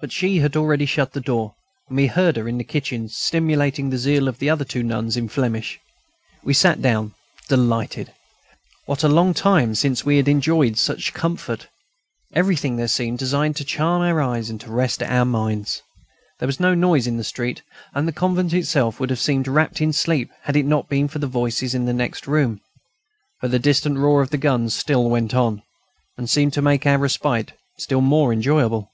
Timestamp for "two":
4.64-4.82